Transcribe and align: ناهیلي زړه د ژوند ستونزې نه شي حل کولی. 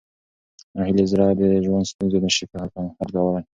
ناهیلي 0.75 1.05
زړه 1.11 1.25
د 1.39 1.41
ژوند 1.65 1.89
ستونزې 1.91 2.19
نه 2.25 2.29
شي 2.35 2.43
حل 2.55 2.67
کولی. 3.13 3.41